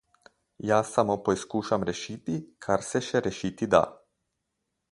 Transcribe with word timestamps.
Jaz 0.69 0.93
samo 0.93 1.17
poizkušam 1.27 1.85
rešiti 1.89 2.39
kar 2.67 2.87
se 2.89 3.03
še 3.11 3.21
rešiti 3.27 3.69
da. 3.77 3.83